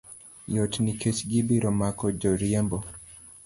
[0.55, 2.77] Yot nikech gibiro mako joriembo